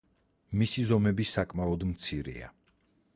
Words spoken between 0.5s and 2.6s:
მისი ზომები საკმაოდ მცირეა.